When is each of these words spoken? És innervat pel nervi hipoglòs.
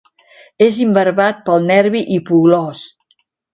És 0.67 0.79
innervat 0.85 1.45
pel 1.51 1.69
nervi 1.73 2.03
hipoglòs. 2.17 2.85